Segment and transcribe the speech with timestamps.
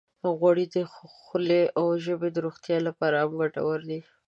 [0.37, 0.77] غوړې د
[1.25, 3.99] خولې او ژبې روغتیا لپاره هم ګټورې دي.